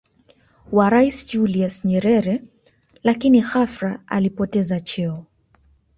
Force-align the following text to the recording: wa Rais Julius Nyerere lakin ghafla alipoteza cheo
wa 0.71 0.89
Rais 0.89 1.25
Julius 1.27 1.85
Nyerere 1.85 2.41
lakin 3.03 3.41
ghafla 3.41 3.99
alipoteza 4.07 4.79
cheo 4.79 5.25